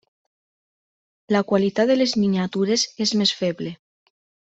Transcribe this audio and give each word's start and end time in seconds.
La 1.35 1.43
qualitat 1.51 1.91
de 1.91 1.97
les 1.99 2.15
miniatures 2.23 2.87
és 3.07 3.13
més 3.21 3.35
feble. 3.43 3.75